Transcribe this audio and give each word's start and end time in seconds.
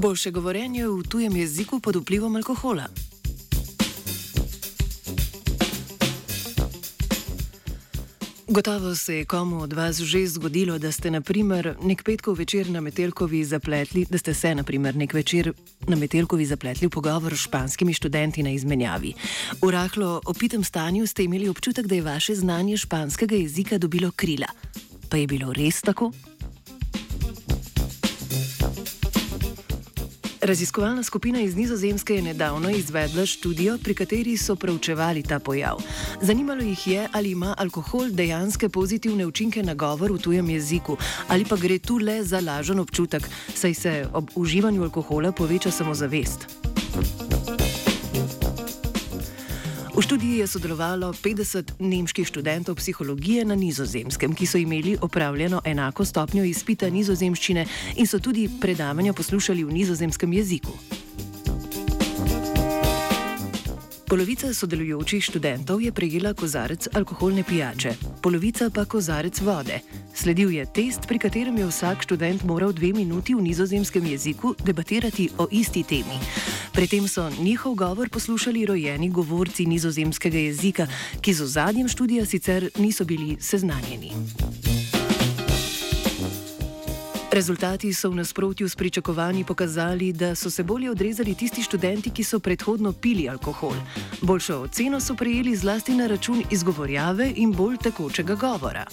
Boljše 0.00 0.30
govorjenje 0.30 0.86
v 0.88 1.02
tujem 1.08 1.36
jeziku 1.36 1.80
pod 1.80 1.96
vplivom 1.96 2.36
alkohola. 2.36 2.86
Gotovo 8.48 8.94
se 8.94 9.14
je 9.14 9.24
komu 9.24 9.60
od 9.60 9.72
vas 9.72 10.00
že 10.00 10.26
zgodilo, 10.26 10.78
da 10.78 10.92
ste 10.92 11.10
naprimer 11.10 11.76
nek 11.82 12.02
petkov 12.02 12.34
večer 12.34 12.70
na 12.70 12.80
Metelkovi 12.80 13.44
zapletli, 13.44 14.06
da 14.10 14.18
ste 14.18 14.34
se 14.34 14.54
naprimer 14.54 14.96
nek 14.96 15.12
večer 15.12 15.52
na 15.86 15.96
Metelkovi 15.96 16.46
zapletli 16.46 16.86
v 16.86 16.90
pogovor 16.90 17.36
s 17.36 17.44
španskimi 17.44 17.92
študenti 17.92 18.42
na 18.42 18.50
izmenjavi. 18.50 19.14
V 19.62 19.70
rahlo 19.70 20.20
opitem 20.26 20.64
stanju 20.64 21.06
ste 21.06 21.24
imeli 21.24 21.48
občutek, 21.48 21.86
da 21.86 21.94
je 21.94 22.02
vaše 22.02 22.34
znanje 22.34 22.76
španskega 22.76 23.36
jezika 23.36 23.78
dobilo 23.78 24.10
krila. 24.16 24.48
Pa 25.10 25.16
je 25.16 25.26
bilo 25.26 25.52
res 25.52 25.80
tako? 25.80 26.12
Raziskovalna 30.50 31.02
skupina 31.02 31.40
iz 31.40 31.56
Nizozemske 31.56 32.14
je 32.14 32.22
nedavno 32.22 32.70
izvedla 32.70 33.26
študijo, 33.26 33.78
pri 33.78 33.94
kateri 33.94 34.36
so 34.36 34.56
preučevali 34.56 35.22
ta 35.22 35.38
pojav. 35.38 35.78
Zanimalo 36.20 36.62
jih 36.62 36.86
je, 36.86 37.08
ali 37.12 37.30
ima 37.30 37.54
alkohol 37.58 38.10
dejanske 38.10 38.68
pozitivne 38.68 39.26
učinke 39.26 39.62
na 39.62 39.74
govor 39.74 40.12
v 40.12 40.18
tujem 40.18 40.50
jeziku, 40.50 40.96
ali 41.28 41.44
pa 41.44 41.56
gre 41.56 41.78
tu 41.78 41.98
le 41.98 42.24
za 42.24 42.40
lažen 42.40 42.80
občutek, 42.80 43.28
saj 43.54 43.74
se 43.74 44.06
ob 44.12 44.30
uživanju 44.34 44.82
alkohola 44.82 45.32
poveča 45.32 45.70
samozavest. 45.70 46.48
V 50.00 50.08
študiji 50.08 50.38
je 50.40 50.46
sodelovalo 50.48 51.12
50 51.12 51.76
nemških 51.76 52.24
študentov 52.24 52.80
psihologije 52.80 53.44
na 53.44 53.52
nizozemskem, 53.52 54.32
ki 54.32 54.46
so 54.48 54.56
imeli 54.56 54.96
opravljeno 54.96 55.60
enako 55.64 56.04
stopnjo 56.08 56.44
izpita 56.44 56.88
nizozemščine 56.88 57.66
in 58.00 58.08
so 58.08 58.16
tudi 58.16 58.48
predavanja 58.60 59.12
poslušali 59.12 59.60
v 59.64 59.76
nizozemskem 59.76 60.32
jeziku. 60.32 60.72
Polovica 64.10 64.50
sodelujočih 64.50 65.22
študentov 65.22 65.78
je 65.78 65.92
prejela 65.94 66.32
kozarec 66.34 66.88
alkoholne 66.98 67.44
pijače, 67.46 67.92
polovica 68.22 68.66
pa 68.74 68.82
kozarec 68.82 69.38
vode. 69.40 69.78
Sledil 70.14 70.50
je 70.50 70.66
test, 70.66 71.06
pri 71.06 71.18
katerem 71.22 71.54
je 71.58 71.68
vsak 71.70 72.02
študent 72.02 72.42
moral 72.42 72.74
dve 72.74 72.90
minuti 72.90 73.38
v 73.38 73.42
nizozemskem 73.46 74.06
jeziku 74.10 74.54
debatirati 74.66 75.28
o 75.38 75.46
isti 75.50 75.86
temi. 75.86 76.18
Pri 76.74 76.90
tem 76.90 77.06
so 77.06 77.30
njihov 77.38 77.74
govor 77.78 78.10
poslušali 78.10 78.66
rojeni 78.66 79.10
govorci 79.10 79.66
nizozemskega 79.66 80.38
jezika, 80.38 80.90
ki 81.20 81.34
z 81.34 81.42
ozadjem 81.42 81.88
študija 81.88 82.26
sicer 82.26 82.66
niso 82.82 83.04
bili 83.04 83.36
seznanjeni. 83.40 84.10
Rezultati 87.32 87.94
so 87.94 88.10
v 88.10 88.14
nasprotju 88.14 88.68
s 88.68 88.76
pričakovanji 88.76 89.44
pokazali, 89.44 90.12
da 90.12 90.34
so 90.34 90.50
se 90.50 90.62
bolje 90.62 90.90
odrezali 90.90 91.34
tisti 91.34 91.62
študenti, 91.62 92.10
ki 92.10 92.24
so 92.24 92.40
predhodno 92.40 92.92
pili 92.92 93.28
alkohol. 93.28 93.74
Boljšo 94.20 94.60
oceno 94.60 95.00
so 95.00 95.14
prejeli 95.14 95.56
zlasti 95.56 95.94
na 95.94 96.06
račun 96.06 96.42
izgovorjave 96.50 97.32
in 97.36 97.52
bolj 97.52 97.76
tekočega 97.76 98.34
govora. 98.34 98.86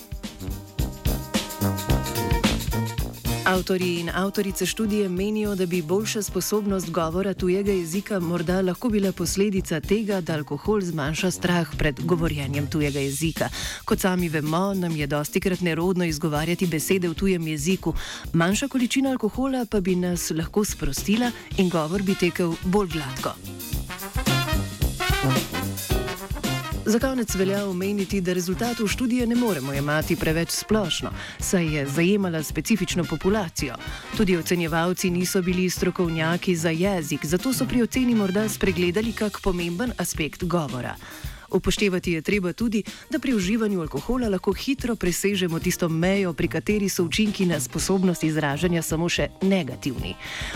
Avtori 3.58 4.00
in 4.00 4.10
avtorice 4.10 4.66
študije 4.66 5.10
menijo, 5.10 5.56
da 5.56 5.66
bi 5.66 5.82
boljša 5.82 6.22
sposobnost 6.22 6.90
govora 6.90 7.34
tujega 7.34 7.72
jezika 7.72 8.20
morda 8.20 8.62
lahko 8.62 8.90
bila 8.90 9.12
posledica 9.12 9.80
tega, 9.80 10.22
da 10.22 10.34
alkohol 10.34 10.82
zmanjša 10.82 11.32
strah 11.32 11.68
pred 11.78 12.02
govorjenjem 12.04 12.68
tujega 12.68 13.00
jezika. 13.00 13.50
Kot 13.86 14.00
sami 14.00 14.30
vemo, 14.30 14.73
nam 14.73 14.96
je 14.96 15.08
dosti 15.08 15.40
krat 15.40 15.62
nerodno 15.62 16.06
izgovarjati 16.06 16.67
besede 16.67 17.10
v 17.10 17.14
tujem 17.14 17.48
jeziku, 17.48 17.94
manjša 18.34 18.67
količina 18.67 19.10
alkohola 19.10 19.66
pa 19.66 19.80
bi 19.80 19.96
nas 19.96 20.30
lahko 20.30 20.66
sprostila 20.66 21.32
in 21.58 21.70
govor 21.70 22.04
bi 22.04 22.16
tekel 22.16 22.54
bolj 22.64 22.88
gladko. 22.94 23.34
Za 26.87 26.99
konec 26.99 27.36
velja 27.36 27.65
omeniti, 27.67 28.21
da 28.21 28.33
rezultatov 28.33 28.87
študije 28.87 29.27
ne 29.27 29.36
moremo 29.36 29.73
jemati 29.73 30.15
preveč 30.15 30.52
splošno, 30.52 31.11
saj 31.39 31.75
je 31.75 31.86
zajemala 31.86 32.43
specifično 32.43 33.03
populacijo. 33.03 33.75
Tudi 34.17 34.37
ocenjevalci 34.37 35.09
niso 35.09 35.42
bili 35.42 35.70
strokovnjaki 35.70 36.55
za 36.55 36.70
jezik, 36.70 37.25
zato 37.25 37.53
so 37.53 37.65
pri 37.65 37.81
oceni 37.81 38.15
morda 38.15 38.49
spregledali 38.49 39.11
kak 39.11 39.42
pomemben 39.43 39.92
aspekt 39.98 40.43
govora. 40.43 40.95
Upoštevati 41.52 42.12
je 42.12 42.22
treba 42.22 42.54
tudi, 42.54 42.84
da 43.10 43.20
pri 43.20 43.34
uživanju 43.34 43.82
alkohola 43.82 44.30
lahko 44.30 44.54
hitro 44.54 44.96
presežemo 44.96 45.60
tisto 45.60 45.90
mejo, 45.90 46.34
pri 46.34 46.48
kateri 46.48 46.90
so 46.90 47.04
učinki 47.04 47.46
na 47.46 47.60
sposobnost 47.60 48.24
izražanja 48.24 48.82
samo 48.82 49.10
še 49.10 49.30
negativni. 49.42 50.16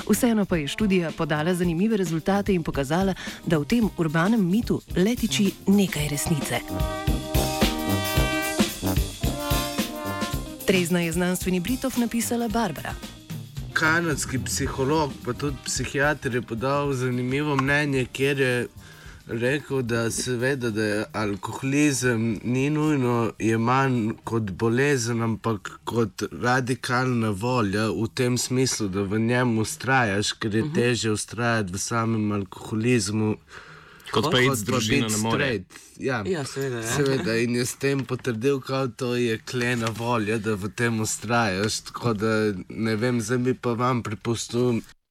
Vseeno 0.09 0.45
pa 0.45 0.57
je 0.57 0.67
študija 0.67 1.11
podala 1.11 1.53
zanimive 1.55 1.97
rezultate 1.97 2.53
in 2.53 2.63
pokazala, 2.63 3.13
da 3.45 3.57
v 3.57 3.65
tem 3.65 3.89
urbanem 3.97 4.43
mitu 4.51 4.81
letiči 4.95 5.51
nekaj 5.67 6.07
resnice. 6.07 6.59
Trezna 10.65 11.01
je 11.01 11.11
znanstveni 11.11 11.59
Britov 11.59 11.97
napisala 11.97 12.47
Barbara. 12.47 12.93
Kanadski 13.73 14.39
psiholog, 14.45 15.11
pa 15.25 15.33
tudi 15.33 15.57
psihiater 15.65 16.35
je 16.35 16.41
podal 16.41 16.93
zanimivo 16.93 17.55
mnenje, 17.55 18.05
kjer 18.05 18.39
je 18.39 18.67
rekel, 19.27 19.81
da 19.81 20.11
seveda, 20.11 20.69
da 20.69 20.83
je 20.83 21.05
alkoholizem 21.13 22.39
ni 22.43 22.69
nujno 22.69 23.31
manj 23.59 24.11
kot 24.23 24.51
bolezen, 24.51 25.21
ampak 25.21 25.71
kot 25.83 26.23
radikalna 26.31 27.29
volja 27.29 27.87
v 27.89 28.07
tem 28.15 28.37
smislu, 28.37 28.87
da 28.87 29.01
v 29.01 29.19
njem 29.19 29.57
ustrajaš, 29.57 30.33
ker 30.33 30.55
je 30.55 30.61
uh 30.61 30.67
mhm. 30.67 30.75
-huh. 30.75 30.81
teže 30.81 31.11
ustrajati 31.11 31.73
v 31.73 31.77
samem 31.77 32.31
alkoholizmu. 32.31 33.35
Kot 34.11 34.27
pa 34.31 34.39
iz 34.43 34.63
družine 34.67 35.07
na 35.07 35.17
more. 35.17 35.63
Ja, 35.97 36.23
ja, 36.27 36.43
seveda, 36.45 36.81
ja. 36.81 36.95
seveda. 36.95 37.35
In 37.35 37.55
je 37.55 37.65
s 37.65 37.75
tem 37.79 38.05
potrdil, 38.05 38.59
da 38.67 38.87
to 38.87 39.15
je 39.15 39.37
klena 39.37 39.87
volja, 39.97 40.37
da 40.37 40.55
v 40.59 40.69
tem 40.75 40.99
ustrajaš. 40.99 41.79
Tako 41.79 42.13
da 42.13 42.53
ne 42.69 42.95
vem, 42.95 43.21
zdaj 43.21 43.37
bi 43.37 43.53
pa 43.53 43.73
vam 43.73 44.03
pripustil 44.03 44.81